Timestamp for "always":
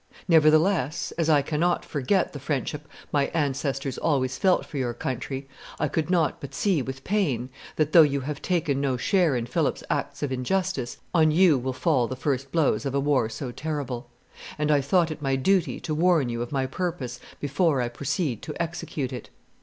3.99-4.35